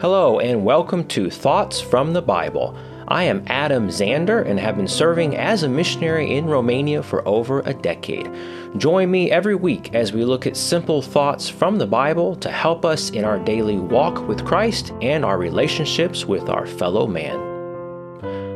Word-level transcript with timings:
Hello, 0.00 0.40
and 0.40 0.64
welcome 0.64 1.06
to 1.08 1.28
Thoughts 1.28 1.78
from 1.78 2.14
the 2.14 2.22
Bible. 2.22 2.74
I 3.08 3.24
am 3.24 3.44
Adam 3.48 3.88
Zander 3.88 4.48
and 4.48 4.58
have 4.58 4.78
been 4.78 4.88
serving 4.88 5.36
as 5.36 5.62
a 5.62 5.68
missionary 5.68 6.38
in 6.38 6.46
Romania 6.46 7.02
for 7.02 7.22
over 7.28 7.60
a 7.66 7.74
decade. 7.74 8.30
Join 8.78 9.10
me 9.10 9.30
every 9.30 9.56
week 9.56 9.94
as 9.94 10.14
we 10.14 10.24
look 10.24 10.46
at 10.46 10.56
simple 10.56 11.02
thoughts 11.02 11.50
from 11.50 11.76
the 11.76 11.86
Bible 11.86 12.34
to 12.36 12.50
help 12.50 12.86
us 12.86 13.10
in 13.10 13.26
our 13.26 13.38
daily 13.38 13.76
walk 13.76 14.26
with 14.26 14.46
Christ 14.46 14.94
and 15.02 15.22
our 15.22 15.36
relationships 15.36 16.24
with 16.24 16.48
our 16.48 16.66
fellow 16.66 17.06
man. 17.06 17.49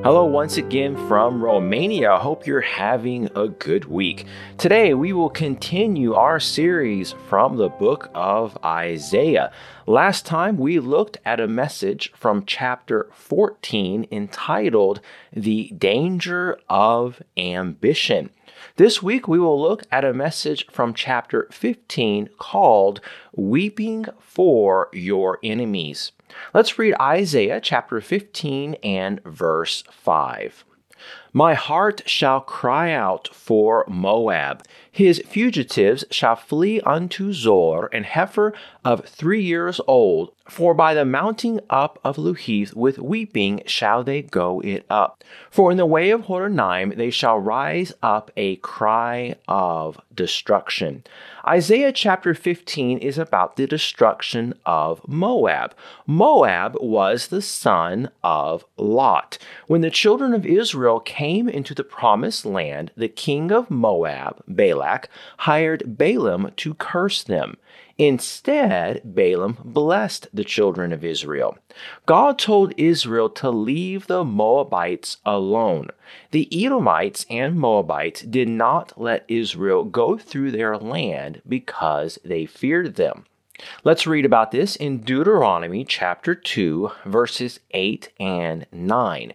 Hello, 0.04 0.26
once 0.26 0.58
again 0.58 0.98
from 1.08 1.42
Romania. 1.42 2.18
Hope 2.18 2.46
you're 2.46 2.60
having 2.60 3.30
a 3.34 3.48
good 3.48 3.86
week. 3.86 4.26
Today, 4.58 4.92
we 4.92 5.14
will 5.14 5.30
continue 5.30 6.12
our 6.12 6.38
series 6.38 7.12
from 7.26 7.56
the 7.56 7.70
book 7.70 8.10
of 8.14 8.58
Isaiah. 8.62 9.50
Last 9.86 10.26
time, 10.26 10.58
we 10.58 10.78
looked 10.78 11.16
at 11.24 11.40
a 11.40 11.48
message 11.48 12.12
from 12.12 12.44
chapter 12.44 13.08
14 13.14 14.06
entitled 14.12 15.00
The 15.32 15.72
Danger 15.78 16.58
of 16.68 17.22
Ambition. 17.38 18.28
This 18.76 19.02
week, 19.02 19.26
we 19.26 19.38
will 19.38 19.58
look 19.58 19.84
at 19.90 20.04
a 20.04 20.12
message 20.12 20.66
from 20.66 20.92
chapter 20.92 21.48
15 21.50 22.28
called 22.36 23.00
Weeping 23.32 24.04
for 24.20 24.90
Your 24.92 25.38
Enemies. 25.42 26.12
Let's 26.52 26.78
read 26.78 26.94
Isaiah 27.00 27.60
chapter 27.60 28.00
15 28.00 28.74
and 28.82 29.22
verse 29.24 29.84
5. 29.90 30.64
My 31.32 31.54
heart 31.54 32.02
shall 32.06 32.40
cry 32.40 32.92
out 32.92 33.28
for 33.32 33.84
Moab. 33.88 34.62
His 34.94 35.20
fugitives 35.26 36.04
shall 36.12 36.36
flee 36.36 36.80
unto 36.82 37.32
Zoar, 37.32 37.90
and 37.92 38.06
heifer 38.06 38.54
of 38.84 39.04
three 39.04 39.42
years 39.42 39.80
old. 39.88 40.30
For 40.48 40.74
by 40.74 40.92
the 40.92 41.06
mounting 41.06 41.60
up 41.70 41.98
of 42.04 42.16
Luhith 42.16 42.74
with 42.74 42.98
weeping 42.98 43.62
shall 43.66 44.04
they 44.04 44.20
go 44.20 44.60
it 44.60 44.84
up. 44.90 45.24
For 45.50 45.70
in 45.70 45.78
the 45.78 45.86
way 45.86 46.10
of 46.10 46.26
Horonaim 46.26 46.96
they 46.96 47.10
shall 47.10 47.38
rise 47.38 47.94
up 48.02 48.30
a 48.36 48.56
cry 48.56 49.36
of 49.48 49.98
destruction. 50.14 51.02
Isaiah 51.46 51.92
chapter 51.92 52.34
15 52.34 52.98
is 52.98 53.16
about 53.16 53.56
the 53.56 53.66
destruction 53.66 54.54
of 54.66 55.00
Moab. 55.08 55.74
Moab 56.06 56.76
was 56.78 57.28
the 57.28 57.42
son 57.42 58.10
of 58.22 58.66
Lot. 58.76 59.38
When 59.66 59.80
the 59.80 59.90
children 59.90 60.34
of 60.34 60.44
Israel 60.44 61.00
came 61.00 61.48
into 61.48 61.74
the 61.74 61.84
promised 61.84 62.44
land, 62.44 62.92
the 62.96 63.08
king 63.08 63.50
of 63.50 63.70
Moab, 63.70 64.42
Balak, 64.46 64.83
hired 65.38 65.96
Balaam 65.98 66.52
to 66.56 66.74
curse 66.74 67.22
them. 67.22 67.56
Instead, 67.96 69.02
Balaam 69.04 69.56
blessed 69.64 70.28
the 70.32 70.44
children 70.44 70.92
of 70.92 71.04
Israel. 71.04 71.56
God 72.06 72.38
told 72.38 72.74
Israel 72.76 73.30
to 73.30 73.50
leave 73.50 74.06
the 74.06 74.24
Moabites 74.24 75.18
alone. 75.24 75.88
The 76.32 76.48
Edomites 76.52 77.24
and 77.30 77.58
Moabites 77.58 78.22
did 78.22 78.48
not 78.48 79.00
let 79.00 79.24
Israel 79.28 79.84
go 79.84 80.18
through 80.18 80.50
their 80.50 80.76
land 80.76 81.40
because 81.48 82.18
they 82.24 82.46
feared 82.46 82.96
them. 82.96 83.26
Let's 83.84 84.06
read 84.06 84.24
about 84.24 84.50
this 84.50 84.74
in 84.74 84.98
Deuteronomy 84.98 85.84
chapter 85.84 86.34
2, 86.34 86.90
verses 87.06 87.60
8 87.70 88.08
and 88.18 88.66
9. 88.72 89.32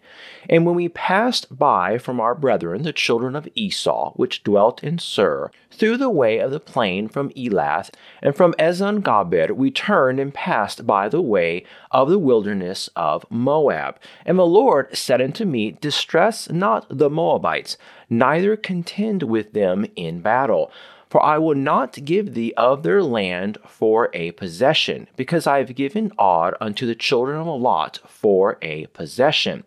And 0.49 0.65
when 0.65 0.75
we 0.75 0.89
passed 0.89 1.57
by 1.57 1.97
from 1.97 2.19
our 2.19 2.35
brethren, 2.35 2.83
the 2.83 2.91
children 2.91 3.33
of 3.33 3.47
Esau, 3.55 4.11
which 4.15 4.43
dwelt 4.43 4.83
in 4.83 4.99
Seir, 4.99 5.51
through 5.71 5.95
the 5.95 6.09
way 6.09 6.39
of 6.39 6.51
the 6.51 6.59
plain 6.59 7.07
from 7.07 7.29
Elath, 7.29 7.91
and 8.21 8.35
from 8.35 8.53
Eziongaber, 8.59 9.51
we 9.51 9.71
turned 9.71 10.19
and 10.19 10.33
passed 10.33 10.85
by 10.85 11.07
the 11.07 11.21
way 11.21 11.63
of 11.91 12.09
the 12.09 12.19
wilderness 12.19 12.89
of 12.97 13.25
Moab. 13.29 13.97
And 14.25 14.37
the 14.37 14.45
Lord 14.45 14.97
said 14.97 15.21
unto 15.21 15.45
me, 15.45 15.71
Distress 15.71 16.49
not 16.49 16.85
the 16.89 17.09
Moabites, 17.09 17.77
neither 18.09 18.57
contend 18.57 19.23
with 19.23 19.53
them 19.53 19.85
in 19.95 20.19
battle. 20.19 20.71
For 21.09 21.23
I 21.23 21.39
will 21.39 21.55
not 21.55 22.05
give 22.05 22.35
thee 22.35 22.53
of 22.55 22.83
their 22.83 23.01
land 23.01 23.57
for 23.65 24.09
a 24.13 24.31
possession, 24.33 25.07
because 25.15 25.47
I 25.47 25.57
have 25.57 25.73
given 25.73 26.11
Ar 26.19 26.55
unto 26.61 26.85
the 26.85 26.93
children 26.93 27.39
of 27.39 27.47
Lot 27.47 27.99
for 28.07 28.59
a 28.61 28.85
possession. 28.87 29.63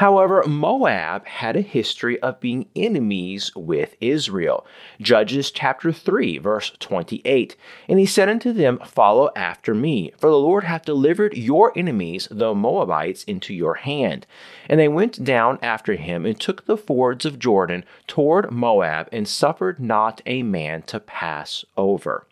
However, 0.00 0.42
Moab 0.46 1.26
had 1.26 1.56
a 1.56 1.60
history 1.60 2.18
of 2.20 2.40
being 2.40 2.70
enemies 2.74 3.54
with 3.54 3.96
Israel. 4.00 4.66
Judges 4.98 5.50
chapter 5.50 5.92
3, 5.92 6.38
verse 6.38 6.72
28. 6.78 7.54
And 7.86 7.98
he 7.98 8.06
said 8.06 8.30
unto 8.30 8.54
them, 8.54 8.78
Follow 8.78 9.28
after 9.36 9.74
me, 9.74 10.10
for 10.16 10.30
the 10.30 10.38
Lord 10.38 10.64
hath 10.64 10.86
delivered 10.86 11.36
your 11.36 11.76
enemies, 11.76 12.28
the 12.30 12.54
Moabites, 12.54 13.24
into 13.24 13.52
your 13.52 13.74
hand. 13.74 14.26
And 14.70 14.80
they 14.80 14.88
went 14.88 15.22
down 15.22 15.58
after 15.60 15.96
him 15.96 16.24
and 16.24 16.40
took 16.40 16.64
the 16.64 16.78
fords 16.78 17.26
of 17.26 17.38
Jordan 17.38 17.84
toward 18.06 18.50
Moab, 18.50 19.06
and 19.12 19.28
suffered 19.28 19.78
not 19.80 20.22
a 20.24 20.42
man 20.42 20.80
to 20.84 20.98
pass 20.98 21.62
over. 21.76 22.26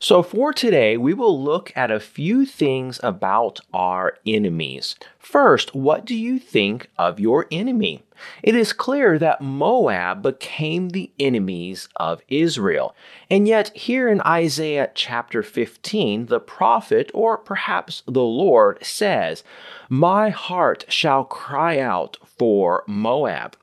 So, 0.00 0.22
for 0.22 0.52
today, 0.52 0.96
we 0.96 1.12
will 1.12 1.42
look 1.42 1.72
at 1.74 1.90
a 1.90 1.98
few 1.98 2.46
things 2.46 3.00
about 3.02 3.60
our 3.74 4.16
enemies. 4.24 4.94
First, 5.18 5.74
what 5.74 6.04
do 6.04 6.14
you 6.14 6.38
think 6.38 6.88
of 6.96 7.18
your 7.18 7.46
enemy? 7.50 8.04
It 8.42 8.54
is 8.54 8.72
clear 8.72 9.18
that 9.18 9.40
Moab 9.40 10.22
became 10.22 10.90
the 10.90 11.10
enemies 11.18 11.88
of 11.96 12.22
Israel. 12.28 12.94
And 13.28 13.46
yet, 13.48 13.76
here 13.76 14.08
in 14.08 14.20
Isaiah 14.22 14.90
chapter 14.94 15.42
15, 15.42 16.26
the 16.26 16.40
prophet, 16.40 17.10
or 17.12 17.36
perhaps 17.36 18.02
the 18.06 18.22
Lord, 18.22 18.84
says, 18.84 19.42
My 19.88 20.30
heart 20.30 20.84
shall 20.88 21.24
cry 21.24 21.78
out 21.78 22.16
for 22.24 22.84
Moab. 22.86 23.56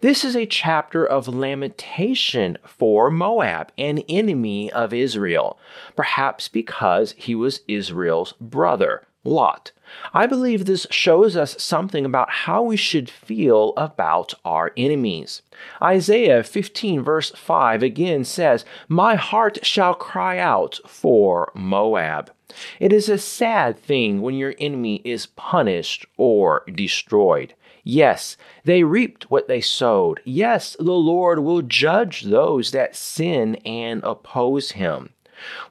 This 0.00 0.24
is 0.24 0.34
a 0.34 0.46
chapter 0.46 1.04
of 1.04 1.28
lamentation 1.28 2.56
for 2.64 3.10
Moab, 3.10 3.72
an 3.76 3.98
enemy 4.08 4.72
of 4.72 4.94
Israel, 4.94 5.58
perhaps 5.94 6.48
because 6.48 7.12
he 7.18 7.34
was 7.34 7.60
Israel's 7.68 8.32
brother, 8.40 9.06
Lot. 9.22 9.72
I 10.14 10.26
believe 10.26 10.64
this 10.64 10.86
shows 10.90 11.36
us 11.36 11.62
something 11.62 12.06
about 12.06 12.30
how 12.30 12.62
we 12.62 12.76
should 12.76 13.10
feel 13.10 13.74
about 13.76 14.32
our 14.46 14.72
enemies. 14.76 15.42
Isaiah 15.82 16.42
15, 16.42 17.02
verse 17.02 17.30
5 17.30 17.82
again 17.82 18.24
says, 18.24 18.64
My 18.88 19.16
heart 19.16 19.64
shall 19.64 19.94
cry 19.94 20.38
out 20.38 20.80
for 20.86 21.52
Moab. 21.54 22.30
It 22.78 22.92
is 22.92 23.08
a 23.08 23.18
sad 23.18 23.78
thing 23.78 24.22
when 24.22 24.34
your 24.34 24.54
enemy 24.58 25.02
is 25.04 25.26
punished 25.26 26.06
or 26.16 26.64
destroyed. 26.74 27.54
Yes, 27.82 28.36
they 28.64 28.82
reaped 28.82 29.30
what 29.30 29.48
they 29.48 29.60
sowed. 29.60 30.20
Yes, 30.24 30.76
the 30.78 30.92
Lord 30.92 31.38
will 31.40 31.62
judge 31.62 32.22
those 32.22 32.72
that 32.72 32.94
sin 32.94 33.56
and 33.64 34.02
oppose 34.04 34.72
him. 34.72 35.10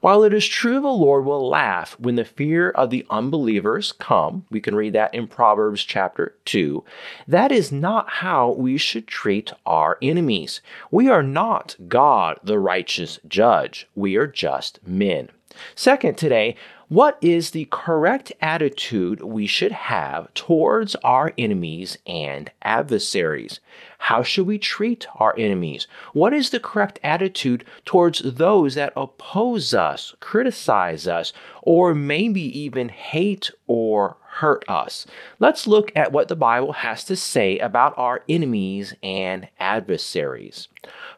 While 0.00 0.24
it 0.24 0.34
is 0.34 0.48
true 0.48 0.80
the 0.80 0.88
Lord 0.88 1.24
will 1.24 1.48
laugh 1.48 1.96
when 2.00 2.16
the 2.16 2.24
fear 2.24 2.70
of 2.70 2.90
the 2.90 3.06
unbelievers 3.08 3.92
come, 3.92 4.44
we 4.50 4.60
can 4.60 4.74
read 4.74 4.94
that 4.94 5.14
in 5.14 5.28
Proverbs 5.28 5.84
chapter 5.84 6.34
2, 6.44 6.82
that 7.28 7.52
is 7.52 7.70
not 7.70 8.10
how 8.10 8.50
we 8.50 8.76
should 8.76 9.06
treat 9.06 9.52
our 9.64 9.96
enemies. 10.02 10.60
We 10.90 11.08
are 11.08 11.22
not 11.22 11.76
God, 11.86 12.40
the 12.42 12.58
righteous 12.58 13.20
judge. 13.28 13.88
We 13.94 14.16
are 14.16 14.26
just 14.26 14.80
men. 14.84 15.28
Second, 15.74 16.16
today, 16.16 16.56
what 16.90 17.18
is 17.20 17.52
the 17.52 17.68
correct 17.70 18.32
attitude 18.40 19.22
we 19.22 19.46
should 19.46 19.70
have 19.70 20.34
towards 20.34 20.96
our 20.96 21.32
enemies 21.38 21.96
and 22.04 22.50
adversaries? 22.62 23.60
How 23.98 24.24
should 24.24 24.48
we 24.48 24.58
treat 24.58 25.06
our 25.14 25.32
enemies? 25.38 25.86
What 26.14 26.32
is 26.34 26.50
the 26.50 26.58
correct 26.58 26.98
attitude 27.04 27.64
towards 27.84 28.22
those 28.24 28.74
that 28.74 28.92
oppose 28.96 29.72
us, 29.72 30.14
criticize 30.18 31.06
us, 31.06 31.32
or 31.62 31.94
maybe 31.94 32.42
even 32.58 32.88
hate 32.88 33.52
or 33.68 34.16
hurt 34.22 34.64
us? 34.68 35.06
Let's 35.38 35.68
look 35.68 35.92
at 35.94 36.10
what 36.10 36.26
the 36.26 36.34
Bible 36.34 36.72
has 36.72 37.04
to 37.04 37.14
say 37.14 37.58
about 37.60 37.94
our 37.96 38.24
enemies 38.28 38.94
and 39.00 39.48
adversaries. 39.60 40.66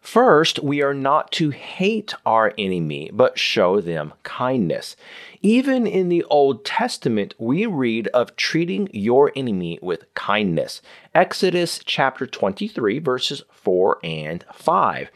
First, 0.03 0.59
we 0.59 0.83
are 0.83 0.95
not 0.95 1.31
to 1.33 1.51
hate 1.51 2.13
our 2.27 2.53
enemy, 2.59 3.09
but 3.13 3.39
show 3.39 3.81
them 3.81 4.13
kindness. 4.25 4.97
Even 5.43 5.87
in 5.87 6.09
the 6.09 6.25
Old 6.25 6.65
Testament, 6.65 7.35
we 7.39 7.67
read 7.67 8.09
of 8.09 8.35
treating 8.35 8.89
your 8.93 9.31
enemy 9.37 9.79
with 9.81 10.13
kindness. 10.15 10.83
Exodus 11.15 11.79
chapter 11.85 12.27
23, 12.27 12.99
verses 12.99 13.43
4 13.51 13.99
and 14.03 14.47
5. 14.55 15.11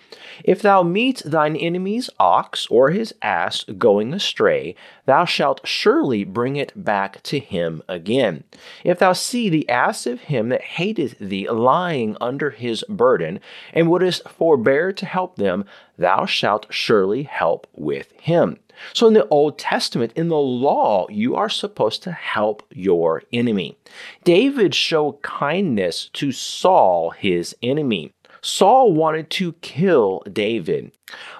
If 0.45 0.61
thou 0.61 0.83
meet 0.83 1.23
thine 1.25 1.57
enemy's 1.57 2.11
ox 2.21 2.67
or 2.67 2.91
his 2.91 3.15
ass 3.23 3.65
going 3.65 4.13
astray, 4.13 4.75
thou 5.07 5.25
shalt 5.25 5.67
surely 5.67 6.23
bring 6.23 6.57
it 6.57 6.73
back 6.77 7.23
to 7.23 7.39
him 7.39 7.83
again. 7.89 8.45
If 8.85 8.99
thou 8.99 9.15
see 9.15 9.49
the 9.49 9.67
ass 9.71 10.07
of 10.07 10.21
him 10.21 10.51
that 10.51 10.63
hateth 10.63 11.19
thee 11.19 11.49
lying 11.49 12.15
under 12.21 12.51
his 12.51 12.85
burden, 12.91 13.41
and 13.73 13.89
wouldest 13.89 14.29
forbear 14.29 14.93
to 14.93 15.07
help 15.07 15.37
them, 15.37 15.65
thou 15.97 16.27
shalt 16.27 16.67
surely 16.69 17.23
help 17.23 17.67
with 17.73 18.13
him. 18.21 18.59
So 18.93 19.07
in 19.07 19.15
the 19.15 19.27
Old 19.29 19.59
Testament, 19.59 20.13
in 20.17 20.29
the 20.29 20.37
law, 20.37 21.07
you 21.09 21.35
are 21.37 21.49
supposed 21.49 22.03
to 22.05 22.13
help 22.13 22.63
your 22.71 23.23
enemy. 23.33 23.77
David 24.25 24.75
showed 24.75 25.23
kindness 25.23 26.11
to 26.15 26.33
Saul, 26.33 27.11
his 27.11 27.57
enemy. 27.63 28.13
Saul 28.47 28.93
wanted 28.93 29.29
to 29.31 29.55
kill 29.55 30.23
David. 30.33 30.93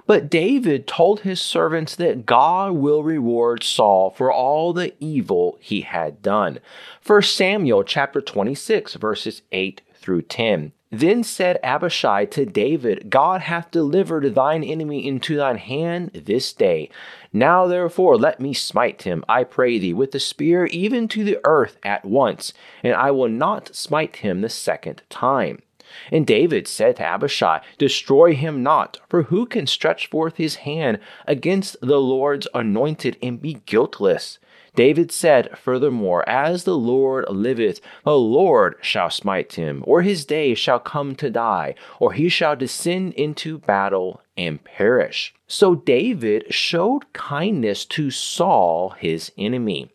But 0.09 0.29
David 0.29 0.89
told 0.89 1.21
his 1.21 1.41
servants 1.41 1.95
that 1.95 2.27
God 2.27 2.73
will 2.73 3.05
reward 3.05 3.63
Saul 3.63 4.11
for 4.11 4.33
all 4.33 4.73
the 4.73 4.93
evil 4.99 5.57
he 5.61 5.83
had 5.83 6.21
done. 6.21 6.59
1 7.07 7.23
Samuel 7.23 7.85
chapter 7.85 8.21
26 8.21 8.95
verses 8.95 9.43
8 9.53 9.83
through 9.95 10.23
10. 10.23 10.73
Then 10.91 11.23
said 11.23 11.61
Abishai 11.63 12.25
to 12.27 12.45
David, 12.45 13.09
God 13.09 13.43
hath 13.43 13.71
delivered 13.71 14.35
thine 14.35 14.65
enemy 14.65 15.07
into 15.07 15.37
thine 15.37 15.59
hand 15.59 16.11
this 16.13 16.53
day. 16.53 16.91
Now 17.33 17.69
therefore 17.69 18.17
let 18.17 18.41
me 18.41 18.53
smite 18.53 19.03
him, 19.03 19.25
I 19.29 19.45
pray 19.45 19.79
thee, 19.79 19.95
with 19.95 20.11
the 20.11 20.19
spear 20.19 20.67
even 20.67 21.07
to 21.09 21.23
the 21.23 21.39
earth 21.45 21.79
at 21.85 22.05
once, 22.05 22.53
and 22.83 22.95
I 22.95 23.13
will 23.13 23.29
not 23.29 23.77
smite 23.77 24.17
him 24.17 24.41
the 24.41 24.49
second 24.49 25.03
time. 25.09 25.63
And 26.11 26.27
David 26.27 26.67
said 26.69 26.97
to 26.97 27.05
Abishai, 27.05 27.61
Destroy 27.79 28.35
him 28.35 28.63
not, 28.63 28.99
for 29.09 29.25
who 29.25 29.47
can 29.47 29.67
stretch 29.67 30.07
forth 30.09 30.37
his 30.37 30.57
hand 30.57 30.99
against 31.27 31.77
the 31.81 32.01
Lord's 32.01 32.49
anointed 32.55 33.17
and 33.23 33.41
be 33.41 33.61
guiltless? 33.67 34.39
David 34.77 35.11
said, 35.11 35.57
Furthermore, 35.57 36.29
As 36.29 36.65
the 36.65 36.77
Lord 36.77 37.25
liveth, 37.31 37.81
the 38.05 38.19
Lord 38.19 38.77
shall 38.83 39.11
smite 39.11 39.55
him, 39.55 39.83
or 39.87 40.03
his 40.03 40.27
day 40.27 40.55
shall 40.55 40.79
come 40.79 41.17
to 41.17 41.31
die, 41.31 41.75
or 41.99 42.13
he 42.13 42.29
shall 42.29 42.55
descend 42.55 43.15
into 43.15 43.59
battle 43.59 44.21
and 44.37 44.63
perish. 44.63 45.35
So 45.49 45.75
David 45.75 46.53
showed 46.53 47.11
kindness 47.15 47.87
to 47.87 48.11
Saul, 48.11 48.91
his 48.99 49.33
enemy. 49.39 49.91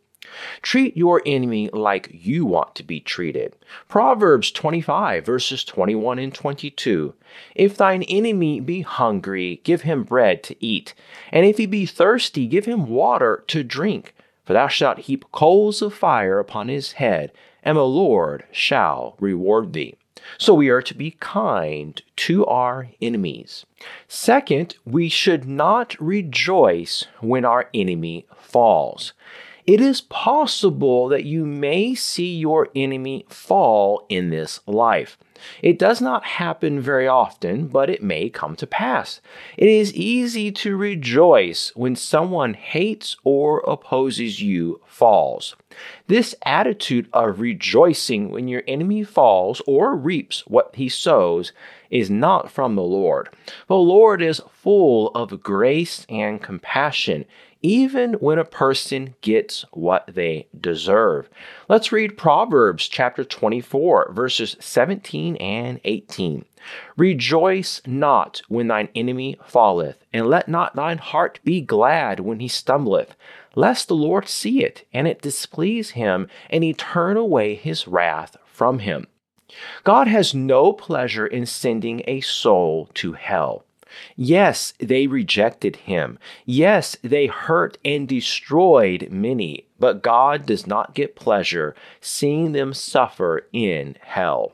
Treat 0.61 0.95
your 0.95 1.21
enemy 1.25 1.69
like 1.71 2.09
you 2.11 2.45
want 2.45 2.75
to 2.75 2.83
be 2.83 2.99
treated. 2.99 3.55
Proverbs 3.87 4.51
25, 4.51 5.25
verses 5.25 5.63
21 5.63 6.19
and 6.19 6.33
22. 6.33 7.13
If 7.55 7.77
thine 7.77 8.03
enemy 8.03 8.59
be 8.59 8.81
hungry, 8.81 9.61
give 9.63 9.81
him 9.81 10.03
bread 10.03 10.43
to 10.43 10.65
eat, 10.65 10.93
and 11.31 11.45
if 11.45 11.57
he 11.57 11.65
be 11.65 11.85
thirsty, 11.85 12.47
give 12.47 12.65
him 12.65 12.89
water 12.89 13.43
to 13.47 13.63
drink. 13.63 14.13
For 14.45 14.53
thou 14.53 14.67
shalt 14.67 14.99
heap 14.99 15.25
coals 15.31 15.81
of 15.81 15.93
fire 15.93 16.39
upon 16.39 16.67
his 16.67 16.93
head, 16.93 17.31
and 17.63 17.77
the 17.77 17.85
Lord 17.85 18.43
shall 18.51 19.15
reward 19.19 19.73
thee. 19.73 19.95
So 20.37 20.53
we 20.53 20.69
are 20.69 20.81
to 20.81 20.93
be 20.93 21.11
kind 21.19 22.01
to 22.17 22.45
our 22.45 22.89
enemies. 23.01 23.65
Second, 24.07 24.75
we 24.85 25.09
should 25.09 25.45
not 25.45 25.99
rejoice 25.99 27.07
when 27.19 27.45
our 27.45 27.69
enemy 27.73 28.25
falls. 28.37 29.13
It 29.65 29.79
is 29.79 30.01
possible 30.01 31.07
that 31.09 31.25
you 31.25 31.45
may 31.45 31.93
see 31.95 32.35
your 32.35 32.69
enemy 32.75 33.25
fall 33.29 34.05
in 34.09 34.29
this 34.29 34.59
life. 34.65 35.17
It 35.61 35.79
does 35.79 36.01
not 36.01 36.23
happen 36.23 36.79
very 36.79 37.07
often, 37.07 37.67
but 37.67 37.89
it 37.89 38.03
may 38.03 38.29
come 38.29 38.55
to 38.57 38.67
pass. 38.67 39.21
It 39.57 39.67
is 39.67 39.93
easy 39.93 40.51
to 40.51 40.77
rejoice 40.77 41.71
when 41.75 41.95
someone 41.95 42.53
hates 42.53 43.17
or 43.23 43.59
opposes 43.67 44.41
you 44.41 44.81
falls. 44.85 45.55
This 46.07 46.35
attitude 46.45 47.07
of 47.13 47.39
rejoicing 47.39 48.29
when 48.29 48.47
your 48.47 48.63
enemy 48.67 49.03
falls 49.03 49.61
or 49.65 49.95
reaps 49.95 50.45
what 50.47 50.75
he 50.75 50.89
sows 50.89 51.53
is 51.89 52.09
not 52.09 52.51
from 52.51 52.75
the 52.75 52.83
Lord. 52.83 53.29
The 53.67 53.75
Lord 53.75 54.21
is 54.21 54.41
full 54.51 55.09
of 55.09 55.41
grace 55.41 56.05
and 56.09 56.41
compassion 56.41 57.25
even 57.61 58.13
when 58.13 58.39
a 58.39 58.45
person 58.45 59.15
gets 59.21 59.65
what 59.71 60.09
they 60.13 60.47
deserve. 60.59 61.29
Let's 61.69 61.91
read 61.91 62.17
Proverbs 62.17 62.87
chapter 62.87 63.23
24, 63.23 64.11
verses 64.13 64.57
17 64.59 65.35
and 65.37 65.79
18. 65.83 66.45
Rejoice 66.97 67.81
not 67.85 68.41
when 68.47 68.67
thine 68.67 68.89
enemy 68.95 69.37
falleth, 69.45 70.03
and 70.13 70.27
let 70.27 70.47
not 70.47 70.75
thine 70.75 70.97
heart 70.97 71.39
be 71.43 71.61
glad 71.61 72.19
when 72.19 72.39
he 72.39 72.47
stumbleth, 72.47 73.15
lest 73.55 73.87
the 73.87 73.95
Lord 73.95 74.27
see 74.27 74.63
it, 74.63 74.87
and 74.93 75.07
it 75.07 75.21
displease 75.21 75.91
him, 75.91 76.27
and 76.49 76.63
he 76.63 76.73
turn 76.73 77.17
away 77.17 77.55
his 77.55 77.87
wrath 77.87 78.37
from 78.45 78.79
him. 78.79 79.07
God 79.83 80.07
has 80.07 80.33
no 80.33 80.71
pleasure 80.71 81.27
in 81.27 81.45
sending 81.45 82.03
a 82.07 82.21
soul 82.21 82.89
to 82.95 83.13
hell. 83.13 83.65
Yes, 84.15 84.73
they 84.79 85.07
rejected 85.07 85.75
him. 85.75 86.17
Yes, 86.45 86.97
they 87.01 87.27
hurt 87.27 87.77
and 87.83 88.07
destroyed 88.07 89.09
many, 89.11 89.65
but 89.79 90.01
God 90.01 90.45
does 90.45 90.67
not 90.67 90.93
get 90.93 91.15
pleasure 91.15 91.75
seeing 91.99 92.51
them 92.51 92.73
suffer 92.73 93.47
in 93.51 93.97
hell. 94.01 94.53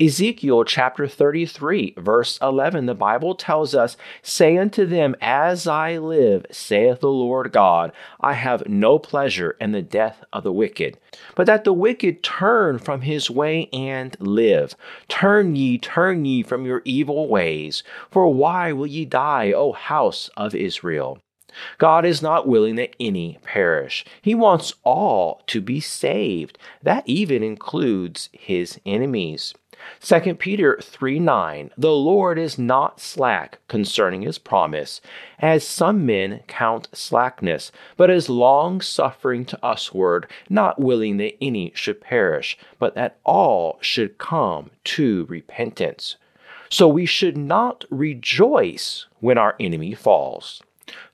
Ezekiel 0.00 0.62
chapter 0.62 1.08
33, 1.08 1.94
verse 1.96 2.38
11, 2.40 2.86
the 2.86 2.94
Bible 2.94 3.34
tells 3.34 3.74
us, 3.74 3.96
Say 4.22 4.56
unto 4.56 4.86
them, 4.86 5.16
As 5.20 5.66
I 5.66 5.98
live, 5.98 6.46
saith 6.52 7.00
the 7.00 7.10
Lord 7.10 7.50
God, 7.52 7.90
I 8.20 8.34
have 8.34 8.68
no 8.68 9.00
pleasure 9.00 9.56
in 9.60 9.72
the 9.72 9.82
death 9.82 10.22
of 10.32 10.44
the 10.44 10.52
wicked, 10.52 10.98
but 11.34 11.46
that 11.46 11.64
the 11.64 11.72
wicked 11.72 12.22
turn 12.22 12.78
from 12.78 13.00
his 13.00 13.28
way 13.28 13.68
and 13.72 14.16
live. 14.20 14.76
Turn 15.08 15.56
ye, 15.56 15.78
turn 15.78 16.24
ye 16.24 16.44
from 16.44 16.64
your 16.64 16.82
evil 16.84 17.26
ways, 17.26 17.82
for 18.10 18.32
why 18.32 18.72
will 18.72 18.86
ye 18.86 19.04
die, 19.04 19.50
O 19.50 19.72
house 19.72 20.30
of 20.36 20.54
Israel? 20.54 21.18
God 21.78 22.04
is 22.04 22.22
not 22.22 22.48
willing 22.48 22.76
that 22.76 22.94
any 23.00 23.38
perish. 23.42 24.04
He 24.22 24.34
wants 24.34 24.74
all 24.84 25.42
to 25.48 25.60
be 25.60 25.80
saved. 25.80 26.58
That 26.82 27.04
even 27.06 27.42
includes 27.42 28.28
his 28.32 28.80
enemies. 28.86 29.54
2 30.00 30.34
Peter 30.34 30.78
3 30.82 31.20
9 31.20 31.70
The 31.78 31.92
Lord 31.92 32.38
is 32.38 32.58
not 32.58 33.00
slack 33.00 33.58
concerning 33.68 34.22
his 34.22 34.38
promise, 34.38 35.00
as 35.38 35.66
some 35.66 36.04
men 36.04 36.40
count 36.48 36.88
slackness, 36.92 37.70
but 37.96 38.10
is 38.10 38.28
long 38.28 38.80
suffering 38.80 39.44
to 39.46 39.58
usward, 39.62 40.26
not 40.48 40.80
willing 40.80 41.16
that 41.18 41.36
any 41.40 41.72
should 41.74 42.00
perish, 42.00 42.58
but 42.78 42.94
that 42.96 43.18
all 43.24 43.78
should 43.80 44.18
come 44.18 44.70
to 44.84 45.26
repentance. 45.26 46.16
So 46.70 46.88
we 46.88 47.06
should 47.06 47.36
not 47.36 47.84
rejoice 47.88 49.06
when 49.20 49.38
our 49.38 49.54
enemy 49.58 49.94
falls. 49.94 50.60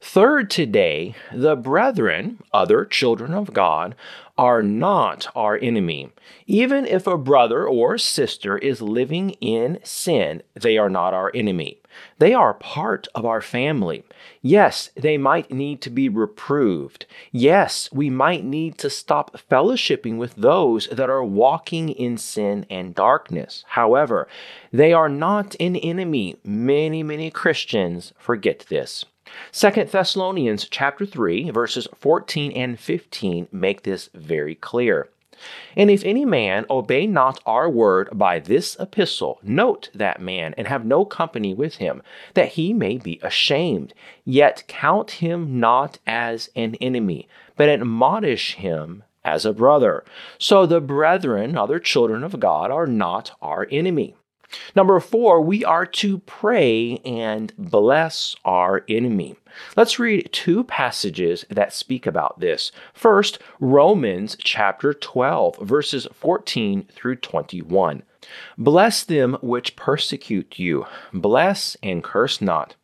Third, 0.00 0.50
today, 0.50 1.15
the 1.32 1.56
brethren, 1.56 2.43
other 2.53 2.84
children 2.84 3.32
of 3.32 3.53
God, 3.53 3.94
are 4.37 4.63
not 4.63 5.29
our 5.37 5.56
enemy. 5.56 6.10
Even 6.46 6.84
if 6.87 7.06
a 7.06 7.17
brother 7.17 7.67
or 7.67 7.96
sister 7.96 8.58
is 8.58 8.82
living 8.82 9.31
in 9.41 9.79
sin, 9.84 10.43
they 10.55 10.77
are 10.77 10.91
not 10.91 11.15
our 11.15 11.31
enemy. 11.34 11.79
They 12.19 12.34
are 12.34 12.55
part 12.55 13.06
of 13.15 13.25
our 13.25 13.41
family. 13.41 14.05
Yes, 14.43 14.91
they 14.96 15.17
might 15.17 15.53
need 15.53 15.81
to 15.82 15.91
be 15.91 16.08
reproved. 16.08 17.06
Yes, 17.31 17.89
we 17.93 18.10
might 18.10 18.44
need 18.44 18.77
to 18.79 18.91
stop 18.91 19.37
fellowshipping 19.48 20.17
with 20.17 20.34
those 20.34 20.89
that 20.89 21.08
are 21.08 21.25
walking 21.25 21.89
in 21.89 22.19
sin 22.19 22.67
and 22.69 22.94
darkness. 22.94 23.65
However, 23.69 24.27
they 24.72 24.93
are 24.93 25.08
not 25.08 25.55
an 25.60 25.77
enemy. 25.77 26.37
Many, 26.44 27.03
many 27.05 27.31
Christians 27.31 28.13
forget 28.19 28.67
this. 28.69 29.05
Second 29.53 29.91
Thessalonians 29.91 30.69
chapter 30.70 31.06
3 31.06 31.50
verses 31.50 31.88
14 31.98 32.53
and 32.53 32.79
15 32.79 33.48
make 33.53 33.82
this 33.82 34.10
very 34.14 34.55
clear. 34.55 35.08
And 35.76 35.91
if 35.91 36.05
any 36.05 36.24
man 36.24 36.64
obey 36.70 37.06
not 37.06 37.41
our 37.44 37.69
word 37.69 38.08
by 38.12 38.38
this 38.38 38.76
epistle, 38.79 39.41
note 39.43 39.91
that 39.94 40.20
man 40.20 40.55
and 40.56 40.69
have 40.69 40.84
no 40.84 41.05
company 41.05 41.55
with 41.55 41.76
him, 41.76 42.03
that 42.34 42.50
he 42.50 42.72
may 42.72 42.98
be 42.98 43.19
ashamed. 43.22 43.94
Yet 44.24 44.64
count 44.69 45.10
him 45.12 45.58
not 45.58 45.98
as 46.06 46.50
an 46.55 46.76
enemy, 46.76 47.29
but 47.56 47.69
admonish 47.69 48.55
him 48.55 49.03
as 49.24 49.44
a 49.44 49.53
brother. 49.53 50.05
So 50.38 50.67
the 50.67 50.81
brethren, 50.81 51.56
other 51.56 51.79
children 51.79 52.22
of 52.22 52.38
God, 52.38 52.70
are 52.70 52.86
not 52.86 53.32
our 53.43 53.67
enemy. 53.70 54.14
Number 54.75 54.99
four, 55.01 55.41
we 55.41 55.65
are 55.65 55.87
to 55.87 56.19
pray 56.20 56.99
and 57.05 57.53
bless 57.56 58.37
our 58.44 58.84
enemy. 58.89 59.37
Let's 59.77 59.99
read 59.99 60.31
two 60.32 60.65
passages 60.65 61.44
that 61.49 61.73
speak 61.73 62.06
about 62.06 62.41
this. 62.41 62.73
First, 62.93 63.39
Romans 63.61 64.37
chapter 64.41 64.93
12, 64.93 65.58
verses 65.61 66.06
14 66.13 66.89
through 66.93 67.17
21. 67.17 68.03
Bless 68.58 69.05
them 69.05 69.37
which 69.43 69.77
persecute 69.77 70.58
you, 70.58 70.87
bless 71.13 71.77
and 71.82 72.03
curse 72.03 72.41
not. 72.41 72.75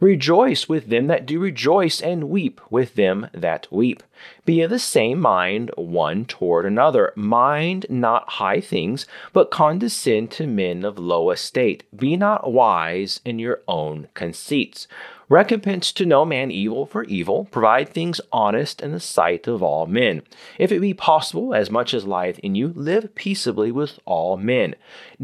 Rejoice 0.00 0.68
with 0.68 0.88
them 0.88 1.06
that 1.06 1.26
do 1.26 1.38
rejoice, 1.38 2.00
and 2.00 2.28
weep 2.28 2.60
with 2.70 2.94
them 2.94 3.28
that 3.32 3.66
weep. 3.70 4.02
Be 4.44 4.60
of 4.60 4.70
the 4.70 4.78
same 4.78 5.20
mind 5.20 5.70
one 5.76 6.24
toward 6.24 6.66
another. 6.66 7.12
Mind 7.16 7.86
not 7.88 8.28
high 8.28 8.60
things, 8.60 9.06
but 9.32 9.50
condescend 9.50 10.30
to 10.32 10.46
men 10.46 10.84
of 10.84 10.98
low 10.98 11.30
estate. 11.30 11.84
Be 11.96 12.16
not 12.16 12.52
wise 12.52 13.20
in 13.24 13.38
your 13.38 13.60
own 13.66 14.08
conceits. 14.14 14.86
Recompense 15.28 15.90
to 15.92 16.04
no 16.04 16.24
man 16.24 16.50
evil 16.50 16.84
for 16.84 17.04
evil. 17.04 17.48
Provide 17.50 17.88
things 17.88 18.20
honest 18.30 18.82
in 18.82 18.92
the 18.92 19.00
sight 19.00 19.46
of 19.46 19.62
all 19.62 19.86
men. 19.86 20.22
If 20.58 20.70
it 20.70 20.80
be 20.80 20.92
possible, 20.92 21.54
as 21.54 21.70
much 21.70 21.94
as 21.94 22.06
lieth 22.06 22.38
in 22.40 22.54
you, 22.54 22.68
live 22.76 23.14
peaceably 23.14 23.72
with 23.72 23.98
all 24.04 24.36
men. 24.36 24.74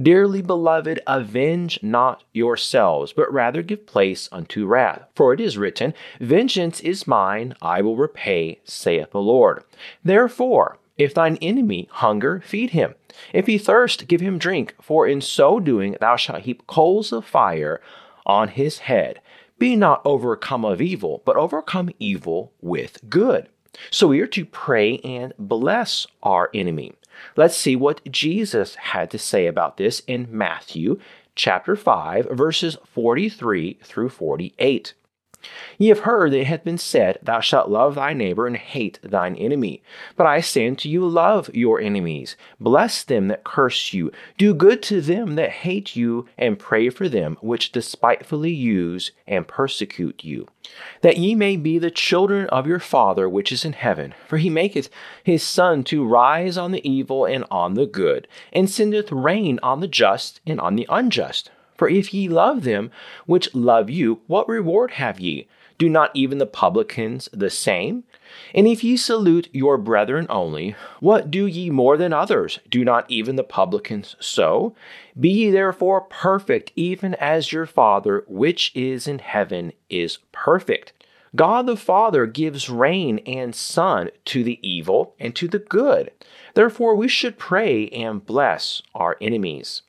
Dearly 0.00 0.40
beloved, 0.40 1.00
avenge 1.07 1.80
not 1.83 2.25
yourselves, 2.33 3.12
but 3.12 3.33
rather 3.33 3.62
give 3.62 3.87
place 3.87 4.28
unto 4.33 4.66
wrath. 4.66 5.02
For 5.14 5.35
it 5.35 5.40
is 5.40 5.59
written, 5.59 5.92
Vengeance 6.19 6.80
is 6.80 7.07
mine, 7.07 7.54
I 7.61 7.83
will 7.83 7.97
repay, 7.97 8.61
saith 8.90 9.12
the 9.12 9.20
Lord. 9.20 9.62
Therefore, 10.04 10.78
if 10.99 11.14
thine 11.14 11.38
enemy 11.40 11.88
hunger, 11.92 12.42
feed 12.44 12.70
him. 12.70 12.94
If 13.32 13.47
he 13.47 13.56
thirst, 13.56 14.09
give 14.09 14.20
him 14.20 14.37
drink, 14.38 14.75
for 14.80 15.06
in 15.06 15.20
so 15.20 15.61
doing 15.61 15.97
thou 16.00 16.16
shalt 16.16 16.42
heap 16.42 16.66
coals 16.66 17.12
of 17.12 17.25
fire 17.25 17.80
on 18.26 18.49
his 18.49 18.80
head. 18.80 19.20
Be 19.59 19.76
not 19.76 20.02
overcome 20.04 20.64
of 20.64 20.80
evil, 20.80 21.23
but 21.25 21.37
overcome 21.37 21.90
evil 21.99 22.52
with 22.61 22.99
good. 23.09 23.49
So 23.90 24.09
we 24.09 24.20
are 24.20 24.26
to 24.26 24.44
pray 24.44 24.99
and 24.99 25.32
bless 25.38 26.06
our 26.23 26.50
enemy. 26.52 26.92
Let's 27.37 27.56
see 27.56 27.76
what 27.76 28.11
Jesus 28.11 28.75
had 28.75 29.11
to 29.12 29.18
say 29.18 29.47
about 29.47 29.76
this 29.76 30.02
in 30.06 30.26
Matthew 30.30 30.99
chapter 31.37 31.76
5 31.76 32.26
verses 32.32 32.76
43 32.92 33.78
through 33.82 34.09
48. 34.09 34.94
Ye 35.78 35.88
have 35.88 36.00
heard 36.00 36.32
that 36.32 36.40
it 36.40 36.47
hath 36.47 36.64
been 36.64 36.78
said, 36.78 37.18
Thou 37.23 37.40
shalt 37.40 37.70
love 37.70 37.94
thy 37.94 38.12
neighbor 38.12 38.47
and 38.47 38.56
hate 38.56 38.99
thine 39.02 39.35
enemy. 39.37 39.82
But 40.16 40.26
I 40.26 40.40
say 40.40 40.66
unto 40.66 40.88
you, 40.88 41.06
Love 41.06 41.50
your 41.54 41.80
enemies, 41.80 42.37
bless 42.59 43.02
them 43.02 43.28
that 43.28 43.44
curse 43.44 43.92
you, 43.92 44.12
do 44.37 44.52
good 44.52 44.82
to 44.85 45.00
them 45.00 45.37
that 45.37 45.50
hate 45.50 45.97
you, 45.97 46.28
and 46.37 46.59
pray 46.59 46.90
for 46.90 47.09
them 47.09 47.38
which 47.40 47.73
despitefully 47.73 48.52
use 48.52 49.12
and 49.26 49.49
persecute 49.49 50.25
you, 50.25 50.47
that 51.00 51.16
ye 51.16 51.35
may 51.35 51.56
be 51.56 51.78
the 51.78 51.90
children 51.90 52.47
of 52.49 52.66
your 52.66 52.78
Father 52.78 53.28
which 53.28 53.50
is 53.50 53.64
in 53.64 53.73
heaven. 53.73 54.14
For 54.28 54.37
he 54.37 54.50
maketh 54.50 54.90
his 55.25 55.42
sun 55.42 55.85
to 55.85 56.06
rise 56.06 56.59
on 56.59 56.73
the 56.73 56.87
evil 56.88 57.25
and 57.25 57.44
on 57.50 57.75
the 57.75 57.87
good, 57.87 58.28
and 58.52 58.68
sendeth 58.68 59.11
rain 59.11 59.59
on 59.62 59.80
the 59.80 59.88
just 59.88 60.40
and 60.47 60.61
on 60.61 60.76
the 60.76 60.87
unjust. 60.90 61.50
For 61.80 61.88
if 61.88 62.12
ye 62.12 62.28
love 62.28 62.64
them 62.64 62.90
which 63.25 63.54
love 63.54 63.88
you, 63.88 64.20
what 64.26 64.46
reward 64.50 64.90
have 64.90 65.18
ye? 65.18 65.49
Do 65.78 65.88
not 65.88 66.10
even 66.12 66.37
the 66.37 66.44
publicans 66.44 67.26
the 67.32 67.49
same? 67.49 68.04
And 68.54 68.68
if 68.68 68.84
ye 68.84 68.99
salute 68.99 69.49
your 69.50 69.78
brethren 69.78 70.26
only, 70.28 70.76
what 71.00 71.30
do 71.30 71.46
ye 71.46 71.70
more 71.70 71.96
than 71.96 72.12
others? 72.12 72.58
Do 72.68 72.84
not 72.84 73.10
even 73.10 73.37
the 73.37 73.44
publicans 73.44 74.14
so? 74.20 74.75
Be 75.18 75.30
ye 75.30 75.50
therefore 75.50 76.02
perfect, 76.02 76.70
even 76.76 77.14
as 77.14 77.50
your 77.50 77.64
Father 77.64 78.25
which 78.28 78.72
is 78.75 79.08
in 79.08 79.20
heaven 79.20 79.72
is 79.88 80.18
perfect. 80.32 80.92
God 81.34 81.64
the 81.64 81.76
Father 81.76 82.26
gives 82.26 82.68
rain 82.68 83.20
and 83.20 83.54
sun 83.54 84.10
to 84.26 84.44
the 84.44 84.58
evil 84.60 85.14
and 85.18 85.34
to 85.34 85.49
the 85.49 85.60
good. 85.60 86.10
Therefore, 86.52 86.94
we 86.94 87.08
should 87.08 87.38
pray 87.38 87.88
and 87.88 88.26
bless 88.26 88.82
our 88.94 89.16
enemies. 89.22 89.80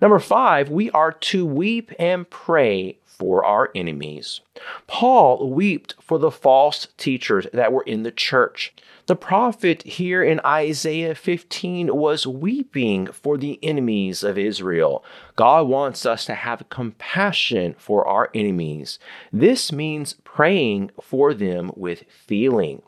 Number 0.00 0.18
five, 0.18 0.68
we 0.68 0.90
are 0.90 1.12
to 1.12 1.46
weep 1.46 1.92
and 1.98 2.28
pray 2.28 2.98
for 3.04 3.44
our 3.44 3.70
enemies. 3.74 4.40
Paul 4.86 5.50
wept 5.50 5.94
for 6.00 6.18
the 6.18 6.30
false 6.30 6.88
teachers 6.96 7.46
that 7.52 7.72
were 7.72 7.82
in 7.82 8.02
the 8.02 8.10
church. 8.10 8.74
The 9.06 9.16
prophet 9.16 9.82
here 9.82 10.22
in 10.22 10.40
Isaiah 10.44 11.14
15 11.14 11.94
was 11.94 12.26
weeping 12.26 13.06
for 13.06 13.36
the 13.36 13.58
enemies 13.62 14.22
of 14.22 14.38
Israel. 14.38 15.04
God 15.36 15.68
wants 15.68 16.06
us 16.06 16.24
to 16.26 16.34
have 16.34 16.68
compassion 16.70 17.74
for 17.78 18.06
our 18.06 18.30
enemies. 18.34 18.98
This 19.32 19.70
means 19.70 20.16
praying 20.24 20.90
for 21.02 21.34
them 21.34 21.70
with 21.76 22.04
feeling. 22.08 22.82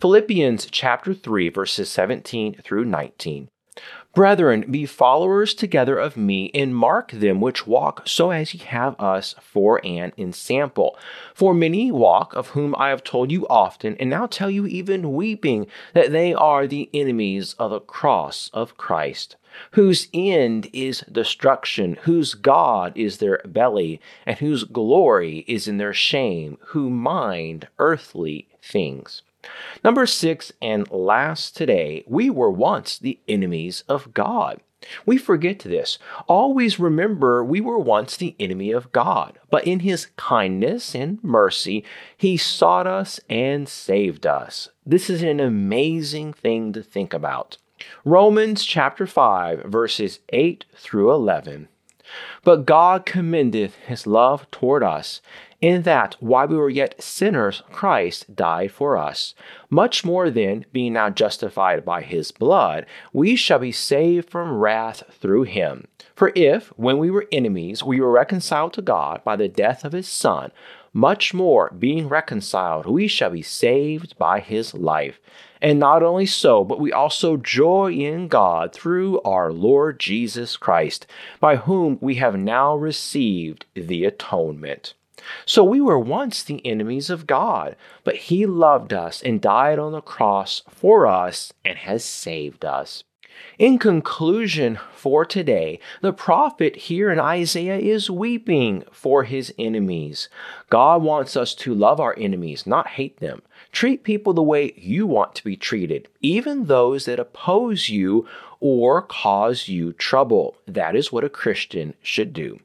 Philippians 0.00 0.66
chapter 0.66 1.14
3 1.14 1.48
verses 1.50 1.88
17 1.88 2.60
through 2.64 2.84
19. 2.84 3.48
Brethren, 4.12 4.64
be 4.68 4.86
followers 4.86 5.54
together 5.54 5.96
of 5.96 6.16
me, 6.16 6.50
and 6.52 6.74
mark 6.74 7.12
them 7.12 7.40
which 7.40 7.64
walk 7.64 8.02
so 8.08 8.32
as 8.32 8.52
ye 8.52 8.58
have 8.58 8.98
us 8.98 9.36
for 9.40 9.80
an 9.86 10.12
ensample. 10.18 10.98
For 11.32 11.54
many 11.54 11.92
walk, 11.92 12.34
of 12.34 12.48
whom 12.48 12.74
I 12.76 12.88
have 12.88 13.04
told 13.04 13.30
you 13.30 13.46
often, 13.48 13.96
and 14.00 14.10
now 14.10 14.26
tell 14.26 14.50
you 14.50 14.66
even 14.66 15.12
weeping, 15.12 15.68
that 15.94 16.10
they 16.10 16.34
are 16.34 16.66
the 16.66 16.90
enemies 16.92 17.54
of 17.56 17.70
the 17.70 17.78
cross 17.78 18.50
of 18.52 18.76
Christ, 18.76 19.36
whose 19.72 20.08
end 20.12 20.68
is 20.72 21.04
destruction, 21.10 21.96
whose 22.02 22.34
God 22.34 22.92
is 22.96 23.18
their 23.18 23.40
belly, 23.44 24.00
and 24.26 24.38
whose 24.38 24.64
glory 24.64 25.44
is 25.46 25.68
in 25.68 25.78
their 25.78 25.94
shame, 25.94 26.58
who 26.70 26.90
mind 26.90 27.68
earthly 27.78 28.48
things. 28.60 29.22
Number 29.82 30.06
six, 30.06 30.52
and 30.60 30.90
last 30.90 31.56
today, 31.56 32.04
we 32.06 32.30
were 32.30 32.50
once 32.50 32.98
the 32.98 33.18
enemies 33.28 33.84
of 33.88 34.12
God. 34.14 34.60
We 35.04 35.18
forget 35.18 35.58
this. 35.60 35.98
Always 36.26 36.80
remember 36.80 37.44
we 37.44 37.60
were 37.60 37.78
once 37.78 38.16
the 38.16 38.34
enemy 38.40 38.70
of 38.70 38.92
God, 38.92 39.38
but 39.50 39.66
in 39.66 39.80
his 39.80 40.06
kindness 40.16 40.94
and 40.94 41.22
mercy, 41.22 41.84
he 42.16 42.36
sought 42.36 42.86
us 42.86 43.20
and 43.28 43.68
saved 43.68 44.26
us. 44.26 44.70
This 44.86 45.10
is 45.10 45.22
an 45.22 45.38
amazing 45.40 46.32
thing 46.32 46.72
to 46.72 46.82
think 46.82 47.12
about. 47.12 47.58
Romans 48.04 48.64
chapter 48.64 49.06
5, 49.06 49.64
verses 49.64 50.20
8 50.30 50.64
through 50.74 51.12
11. 51.12 51.68
But 52.42 52.66
God 52.66 53.06
commendeth 53.06 53.76
his 53.76 54.06
love 54.06 54.50
toward 54.50 54.82
us, 54.82 55.20
in 55.60 55.82
that 55.82 56.16
while 56.20 56.48
we 56.48 56.56
were 56.56 56.70
yet 56.70 57.02
sinners, 57.02 57.62
Christ 57.70 58.34
died 58.34 58.72
for 58.72 58.96
us. 58.96 59.34
Much 59.68 60.04
more 60.04 60.30
then, 60.30 60.64
being 60.72 60.94
now 60.94 61.10
justified 61.10 61.84
by 61.84 62.02
his 62.02 62.32
blood, 62.32 62.86
we 63.12 63.36
shall 63.36 63.58
be 63.58 63.72
saved 63.72 64.30
from 64.30 64.52
wrath 64.52 65.02
through 65.10 65.42
him. 65.42 65.86
For 66.14 66.32
if, 66.34 66.68
when 66.78 66.98
we 66.98 67.10
were 67.10 67.26
enemies, 67.30 67.82
we 67.82 68.00
were 68.00 68.10
reconciled 68.10 68.72
to 68.74 68.82
God 68.82 69.22
by 69.24 69.36
the 69.36 69.48
death 69.48 69.84
of 69.84 69.92
his 69.92 70.08
Son, 70.08 70.50
much 70.92 71.32
more, 71.32 71.70
being 71.78 72.08
reconciled, 72.08 72.84
we 72.86 73.06
shall 73.06 73.30
be 73.30 73.42
saved 73.42 74.18
by 74.18 74.40
his 74.40 74.74
life. 74.74 75.20
And 75.62 75.78
not 75.78 76.02
only 76.02 76.26
so, 76.26 76.64
but 76.64 76.80
we 76.80 76.92
also 76.92 77.36
joy 77.36 77.92
in 77.92 78.26
God 78.26 78.72
through 78.72 79.20
our 79.20 79.52
Lord 79.52 80.00
Jesus 80.00 80.56
Christ, 80.56 81.06
by 81.38 81.56
whom 81.56 81.98
we 82.00 82.16
have 82.16 82.34
now 82.34 82.74
received 82.74 83.66
the 83.74 84.04
atonement. 84.04 84.94
So 85.46 85.64
we 85.64 85.80
were 85.80 85.98
once 85.98 86.42
the 86.42 86.64
enemies 86.66 87.10
of 87.10 87.26
God, 87.26 87.76
but 88.04 88.16
He 88.16 88.46
loved 88.46 88.92
us 88.92 89.22
and 89.22 89.40
died 89.40 89.78
on 89.78 89.92
the 89.92 90.00
cross 90.00 90.62
for 90.68 91.06
us 91.06 91.52
and 91.64 91.78
has 91.78 92.04
saved 92.04 92.64
us. 92.64 93.04
In 93.58 93.78
conclusion, 93.78 94.78
for 94.94 95.24
today, 95.24 95.80
the 96.02 96.12
prophet 96.12 96.76
here 96.76 97.10
in 97.10 97.18
Isaiah 97.18 97.78
is 97.78 98.10
weeping 98.10 98.84
for 98.90 99.24
his 99.24 99.54
enemies. 99.58 100.28
God 100.68 101.02
wants 101.02 101.36
us 101.36 101.54
to 101.56 101.74
love 101.74 102.00
our 102.00 102.14
enemies, 102.18 102.66
not 102.66 102.88
hate 102.88 103.18
them. 103.18 103.42
Treat 103.72 104.02
people 104.02 104.32
the 104.32 104.42
way 104.42 104.72
you 104.76 105.06
want 105.06 105.34
to 105.36 105.44
be 105.44 105.56
treated, 105.56 106.08
even 106.20 106.66
those 106.66 107.04
that 107.04 107.20
oppose 107.20 107.88
you 107.88 108.26
or 108.58 109.00
cause 109.02 109.68
you 109.68 109.92
trouble. 109.92 110.56
That 110.66 110.96
is 110.96 111.12
what 111.12 111.24
a 111.24 111.30
Christian 111.30 111.94
should 112.02 112.32
do. 112.32 112.60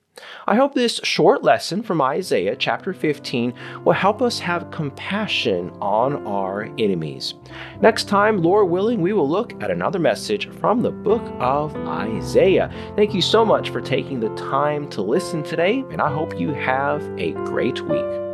I 0.48 0.56
hope 0.56 0.74
this 0.74 1.00
short 1.04 1.44
lesson 1.44 1.84
from 1.84 2.02
Isaiah 2.02 2.56
chapter 2.56 2.94
15 2.94 3.54
will 3.84 3.94
help 3.94 4.22
us 4.22 4.40
have 4.40 4.72
compassion 4.72 5.72
on 5.82 6.26
our 6.26 6.70
enemies. 6.78 7.34
Next 7.82 8.08
time, 8.08 8.42
Lord 8.42 8.70
willing, 8.70 9.02
we 9.02 9.14
will 9.14 9.30
look 9.30 9.62
at 9.62 9.72
another 9.72 10.00
message 10.00 10.50
from 10.60 10.82
the 10.82 10.92
book 10.92 11.24
of 11.40 11.76
Isaiah. 11.76 12.72
Thank 12.96 13.14
you 13.14 13.22
so 13.22 13.44
much 13.44 13.70
for 13.70 13.82
taking 13.82 14.20
the 14.20 14.34
time 14.36 14.90
to 14.92 15.02
listen 15.02 15.44
today, 15.44 15.84
and 15.92 16.02
I 16.02 16.14
hope 16.14 16.40
you 16.40 16.54
have 16.54 17.02
a 17.20 17.34
great 17.46 17.82
week. 17.82 18.25